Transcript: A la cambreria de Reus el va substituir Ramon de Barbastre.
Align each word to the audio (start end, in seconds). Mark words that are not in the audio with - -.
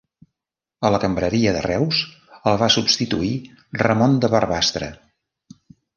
A 0.87 0.89
la 0.93 0.99
cambreria 1.01 1.51
de 1.57 1.61
Reus 1.65 1.99
el 2.53 2.57
va 2.63 2.71
substituir 2.77 3.31
Ramon 3.83 4.19
de 4.25 4.33
Barbastre. 4.37 4.89